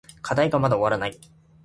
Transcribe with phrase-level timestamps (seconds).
[0.23, 1.19] 課題がまだ終わらない。